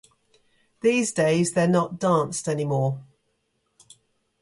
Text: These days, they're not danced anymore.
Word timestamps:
These 0.81 1.11
days, 1.13 1.53
they're 1.53 1.67
not 1.67 1.99
danced 1.99 2.47
anymore. 2.47 3.03